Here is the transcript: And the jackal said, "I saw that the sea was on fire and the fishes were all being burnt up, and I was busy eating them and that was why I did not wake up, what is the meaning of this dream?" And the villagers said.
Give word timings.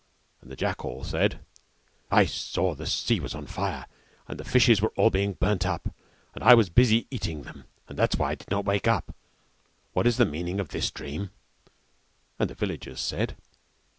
And 0.41 0.49
the 0.49 0.55
jackal 0.55 1.03
said, 1.03 1.45
"I 2.09 2.25
saw 2.25 2.73
that 2.73 2.77
the 2.85 2.89
sea 2.89 3.19
was 3.19 3.35
on 3.35 3.45
fire 3.45 3.85
and 4.27 4.39
the 4.39 4.43
fishes 4.43 4.81
were 4.81 4.91
all 4.97 5.11
being 5.11 5.33
burnt 5.33 5.63
up, 5.63 5.93
and 6.33 6.43
I 6.43 6.55
was 6.55 6.71
busy 6.71 7.05
eating 7.11 7.43
them 7.43 7.65
and 7.87 7.99
that 7.99 8.13
was 8.13 8.19
why 8.19 8.31
I 8.31 8.33
did 8.33 8.49
not 8.49 8.65
wake 8.65 8.87
up, 8.87 9.13
what 9.93 10.07
is 10.07 10.17
the 10.17 10.25
meaning 10.25 10.59
of 10.59 10.69
this 10.69 10.89
dream?" 10.89 11.29
And 12.39 12.49
the 12.49 12.55
villagers 12.55 12.99
said. 12.99 13.35